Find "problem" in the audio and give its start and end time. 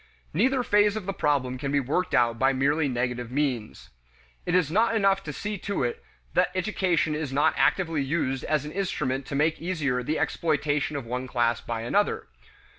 1.13-1.59